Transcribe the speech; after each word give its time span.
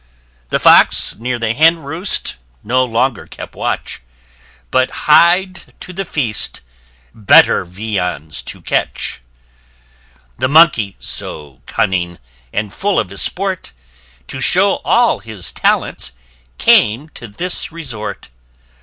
The 0.49 0.57
Fox, 0.57 1.17
near 1.17 1.37
the 1.37 1.53
hen 1.53 1.83
roost, 1.83 2.37
no 2.63 2.83
longer 2.83 3.27
kept 3.27 3.53
watch, 3.53 4.01
But 4.71 4.89
hied 5.05 5.79
to 5.79 5.93
the 5.93 6.05
feast, 6.05 6.61
better 7.13 7.63
viands 7.65 8.41
to 8.45 8.63
catch. 8.63 9.21
The 10.39 10.47
Monkey, 10.47 10.95
so 10.97 11.61
cunning, 11.67 12.17
and 12.51 12.73
full 12.73 12.97
of 12.99 13.11
his 13.11 13.21
sport, 13.21 13.73
[p 13.75 14.21
8] 14.21 14.27
To 14.29 14.39
show 14.39 14.73
All 14.77 15.19
his 15.19 15.51
Talents 15.51 16.13
came 16.57 17.07
to 17.09 17.27
this 17.27 17.71
resort. 17.71 18.29